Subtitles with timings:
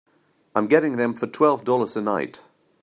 [0.55, 2.41] I'm getting them for twelve dollars a night.